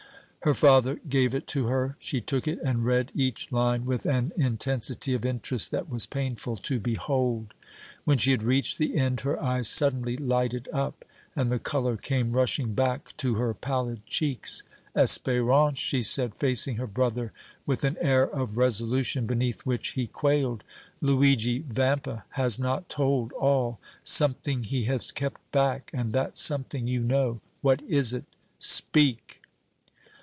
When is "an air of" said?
17.83-18.57